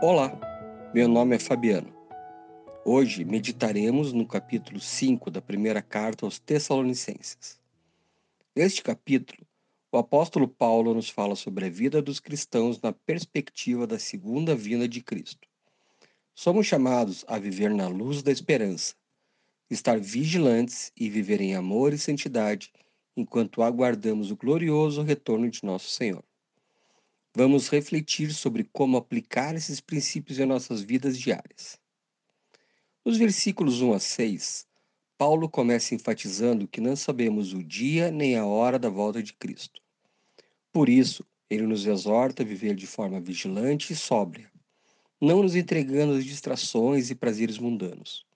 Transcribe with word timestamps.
Olá, 0.00 0.32
meu 0.94 1.08
nome 1.08 1.34
é 1.34 1.40
Fabiano. 1.40 1.92
Hoje 2.84 3.24
meditaremos 3.24 4.12
no 4.12 4.24
capítulo 4.24 4.78
5 4.78 5.28
da 5.28 5.42
primeira 5.42 5.82
carta 5.82 6.24
aos 6.24 6.38
Tessalonicenses. 6.38 7.58
Neste 8.54 8.80
capítulo, 8.80 9.44
o 9.90 9.98
apóstolo 9.98 10.46
Paulo 10.46 10.94
nos 10.94 11.10
fala 11.10 11.34
sobre 11.34 11.66
a 11.66 11.68
vida 11.68 12.00
dos 12.00 12.20
cristãos 12.20 12.80
na 12.80 12.92
perspectiva 12.92 13.88
da 13.88 13.98
segunda 13.98 14.54
vinda 14.54 14.86
de 14.86 15.02
Cristo. 15.02 15.48
Somos 16.32 16.64
chamados 16.64 17.24
a 17.26 17.36
viver 17.36 17.74
na 17.74 17.88
luz 17.88 18.22
da 18.22 18.30
esperança, 18.30 18.94
estar 19.68 19.98
vigilantes 19.98 20.92
e 20.96 21.10
viver 21.10 21.40
em 21.40 21.56
amor 21.56 21.92
e 21.92 21.98
santidade 21.98 22.70
enquanto 23.16 23.64
aguardamos 23.64 24.30
o 24.30 24.36
glorioso 24.36 25.02
retorno 25.02 25.50
de 25.50 25.64
nosso 25.64 25.90
Senhor 25.90 26.22
vamos 27.38 27.68
refletir 27.68 28.34
sobre 28.34 28.64
como 28.64 28.96
aplicar 28.96 29.54
esses 29.54 29.80
princípios 29.80 30.40
em 30.40 30.44
nossas 30.44 30.82
vidas 30.82 31.16
diárias. 31.16 31.78
Nos 33.04 33.16
versículos 33.16 33.80
1 33.80 33.92
a 33.92 34.00
6, 34.00 34.66
Paulo 35.16 35.48
começa 35.48 35.94
enfatizando 35.94 36.66
que 36.66 36.80
não 36.80 36.96
sabemos 36.96 37.52
o 37.52 37.62
dia 37.62 38.10
nem 38.10 38.36
a 38.36 38.44
hora 38.44 38.76
da 38.76 38.88
volta 38.88 39.22
de 39.22 39.32
Cristo. 39.34 39.80
Por 40.72 40.88
isso, 40.88 41.24
ele 41.48 41.62
nos 41.62 41.86
exorta 41.86 42.42
a 42.42 42.46
viver 42.46 42.74
de 42.74 42.88
forma 42.88 43.20
vigilante 43.20 43.92
e 43.92 43.96
sóbria, 43.96 44.50
não 45.20 45.44
nos 45.44 45.54
entregando 45.54 46.14
às 46.14 46.24
distrações 46.24 47.08
e 47.08 47.14
prazeres 47.14 47.56
mundanos. 47.56 48.26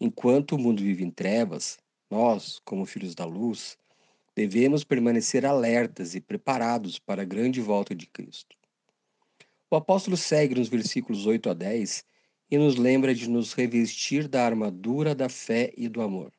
Enquanto 0.00 0.52
o 0.52 0.58
mundo 0.58 0.82
vive 0.82 1.04
em 1.04 1.10
trevas, 1.10 1.78
nós, 2.10 2.58
como 2.64 2.86
filhos 2.86 3.14
da 3.14 3.26
luz, 3.26 3.76
devemos 4.46 4.84
permanecer 4.84 5.44
alertas 5.44 6.14
e 6.14 6.20
preparados 6.20 6.98
para 6.98 7.20
a 7.20 7.26
grande 7.26 7.60
volta 7.60 7.94
de 7.94 8.06
Cristo. 8.06 8.56
O 9.70 9.76
apóstolo 9.76 10.16
segue 10.16 10.54
nos 10.54 10.66
versículos 10.66 11.26
8 11.26 11.50
a 11.50 11.52
10 11.52 12.02
e 12.50 12.56
nos 12.56 12.76
lembra 12.76 13.14
de 13.14 13.28
nos 13.28 13.52
revestir 13.52 14.26
da 14.26 14.46
armadura 14.46 15.14
da 15.14 15.28
fé 15.28 15.74
e 15.76 15.90
do 15.90 16.00
amor. 16.00 16.32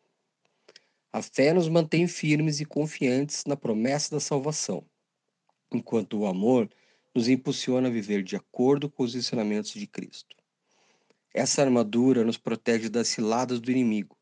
A 1.14 1.22
fé 1.22 1.54
nos 1.54 1.70
mantém 1.70 2.08
firmes 2.08 2.60
e 2.60 2.66
confiantes 2.66 3.46
na 3.46 3.56
promessa 3.56 4.16
da 4.16 4.20
salvação, 4.20 4.84
enquanto 5.72 6.18
o 6.18 6.26
amor 6.26 6.68
nos 7.14 7.30
impulsiona 7.30 7.88
a 7.88 7.92
viver 7.92 8.24
de 8.24 8.36
acordo 8.36 8.90
com 8.90 9.04
os 9.04 9.14
ensinamentos 9.14 9.74
de 9.74 9.86
Cristo. 9.86 10.36
Essa 11.32 11.62
armadura 11.62 12.24
nos 12.24 12.38
protege 12.38 12.90
das 12.90 13.10
ciladas 13.10 13.62
do 13.62 13.70
inimigo 13.70 14.18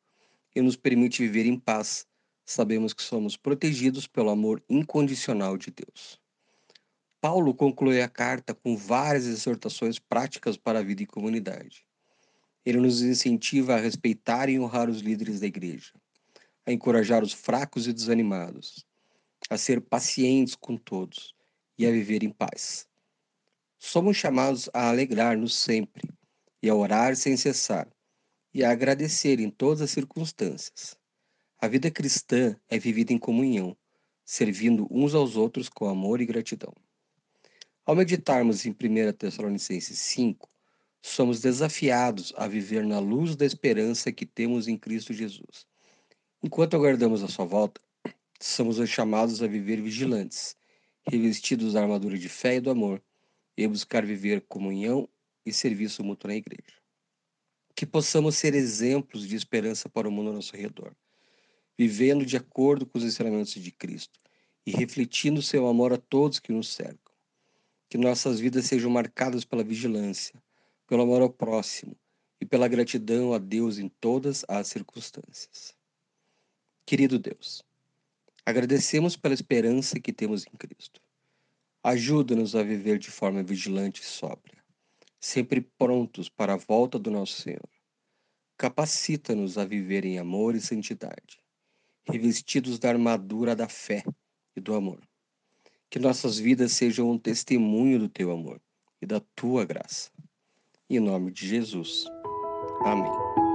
e 0.54 0.62
nos 0.62 0.76
permite 0.76 1.22
viver 1.22 1.46
em 1.46 1.58
paz, 1.58 2.09
sabemos 2.52 2.94
que 2.94 3.04
somos 3.04 3.38
protegidos 3.38 4.08
pelo 4.08 4.32
amor 4.32 4.64
incondicional 4.68 5.56
de 5.56 5.70
Deus. 5.70 6.20
Paulo 7.22 7.54
conclui 7.54 8.02
a 8.02 8.10
carta 8.10 8.56
com 8.56 8.76
várias 8.76 9.28
exortações 9.28 10.00
práticas 10.00 10.58
para 10.58 10.80
a 10.80 10.84
vida 10.84 11.04
em 11.04 11.06
comunidade. 11.06 11.86
Ele 12.66 12.80
nos 12.80 13.04
incentiva 13.04 13.76
a 13.76 13.80
respeitar 13.80 14.50
e 14.50 14.60
honrar 14.60 14.90
os 14.90 15.02
líderes 15.02 15.40
da 15.40 15.46
igreja, 15.46 15.94
a 16.66 16.72
encorajar 16.72 17.24
os 17.24 17.34
fracos 17.34 17.88
e 17.88 17.94
desanimados, 17.94 18.84
a 19.48 19.56
ser 19.56 19.80
pacientes 19.80 20.56
com 20.56 20.76
todos 20.76 21.36
e 21.78 21.86
a 21.86 21.92
viver 21.92 22.24
em 22.24 22.32
paz. 22.32 22.88
Somos 23.78 24.18
chamados 24.18 24.70
a 24.74 24.90
alegrar-nos 24.90 25.56
sempre 25.56 26.10
e 26.64 26.70
a 26.70 26.74
orar 26.74 27.16
sem 27.16 27.38
cessar 27.38 27.88
e 28.52 28.64
a 28.64 28.72
agradecer 28.72 29.40
em 29.40 29.52
todas 29.52 29.82
as 29.82 29.92
circunstâncias 29.92 31.00
a 31.62 31.68
vida 31.68 31.92
cristã 31.92 32.56
é 32.70 32.80
vivida 32.80 33.12
em 33.12 33.18
comunhão, 33.18 33.76
servindo 34.24 34.88
uns 34.90 35.14
aos 35.14 35.36
outros 35.36 35.68
com 35.68 35.90
amor 35.90 36.22
e 36.22 36.26
gratidão. 36.26 36.74
Ao 37.86 37.94
meditarmos 37.94 38.66
em 38.66 38.70
1 38.70 39.12
Tessalonicenses 39.12 40.00
5, 40.00 40.50
somos 41.02 41.42
desafiados 41.42 42.32
a 42.38 42.48
viver 42.48 42.86
na 42.86 43.00
luz 43.00 43.36
da 43.36 43.46
esperança 43.46 44.10
que 44.10 44.26
temos 44.26 44.70
em 44.70 44.78
Cristo 44.78 45.14
Jesus. 45.14 45.68
Enquanto 46.42 46.78
aguardamos 46.78 47.22
a 47.24 47.28
sua 47.28 47.44
volta, 47.44 47.82
somos 48.40 48.78
chamados 48.90 49.44
a 49.44 49.48
viver 49.48 49.82
vigilantes, 49.82 50.56
revestidos 51.12 51.74
da 51.74 51.82
armadura 51.82 52.18
de 52.18 52.30
fé 52.30 52.56
e 52.56 52.62
do 52.62 52.70
amor, 52.70 53.04
e 53.58 53.68
buscar 53.68 54.06
viver 54.06 54.46
comunhão 54.48 55.10
e 55.46 55.52
serviço 55.52 56.06
mútuo 56.06 56.30
na 56.30 56.38
igreja. 56.38 56.80
Que 57.76 57.86
possamos 57.86 58.38
ser 58.38 58.56
exemplos 58.56 59.28
de 59.28 59.36
esperança 59.36 59.90
para 59.90 60.08
o 60.08 60.12
mundo 60.12 60.30
ao 60.30 60.36
nosso 60.36 60.56
redor 60.56 60.96
vivendo 61.80 62.26
de 62.26 62.36
acordo 62.36 62.86
com 62.86 62.98
os 62.98 63.06
ensinamentos 63.06 63.54
de 63.54 63.72
Cristo 63.72 64.20
e 64.66 64.72
refletindo 64.72 65.42
seu 65.42 65.66
amor 65.66 65.94
a 65.94 65.98
todos 65.98 66.38
que 66.38 66.52
nos 66.52 66.68
cercam. 66.68 67.14
Que 67.88 67.98
nossas 67.98 68.38
vidas 68.38 68.66
sejam 68.66 68.92
marcadas 68.92 69.46
pela 69.46 69.64
vigilância, 69.64 70.44
pelo 70.86 71.04
amor 71.04 71.22
ao 71.22 71.30
próximo 71.30 71.96
e 72.42 72.46
pela 72.46 72.68
gratidão 72.68 73.34
a 73.34 73.38
Deus 73.38 73.78
em 73.78 73.88
todas 73.88 74.44
as 74.50 74.68
circunstâncias. 74.68 75.74
Querido 76.86 77.18
Deus, 77.18 77.64
agradecemos 78.46 79.16
pela 79.16 79.34
esperança 79.34 80.02
que 80.02 80.12
temos 80.12 80.46
em 80.46 80.58
Cristo. 80.58 81.00
Ajuda-nos 81.82 82.58
a 82.58 82.62
viver 82.62 83.00
de 83.00 83.10
forma 83.10 83.42
vigilante 83.42 84.02
e 84.02 84.06
sóbria, 84.06 84.62
sempre 85.18 85.62
prontos 85.62 86.28
para 86.28 86.56
a 86.56 86.58
volta 86.58 87.00
do 87.00 87.10
nosso 87.10 87.42
Senhor. 87.42 87.70
Capacita-nos 88.58 89.58
a 89.58 89.64
viver 89.64 90.04
em 90.04 90.20
amor 90.20 90.56
e 90.56 90.60
santidade 90.60 91.40
revestidos 92.12 92.80
da 92.80 92.90
armadura 92.90 93.56
da 93.56 93.68
fé 93.68 94.04
e 94.56 94.62
do 94.62 94.74
amor. 94.74 95.00
Que 95.90 96.00
nossas 96.00 96.38
vidas 96.38 96.74
sejam 96.74 97.10
um 97.10 97.18
testemunho 97.18 98.00
do 98.00 98.10
teu 98.10 98.32
amor 98.32 98.62
e 99.02 99.06
da 99.06 99.20
tua 99.36 99.66
graça. 99.66 100.12
Em 100.90 101.00
nome 101.00 101.32
de 101.32 101.48
Jesus. 101.48 102.06
Amém. 102.84 103.49